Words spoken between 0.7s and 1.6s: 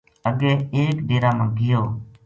ایک ڈیرا ما